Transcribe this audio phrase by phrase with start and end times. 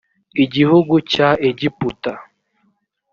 [0.43, 2.13] igihugu cya egiputa.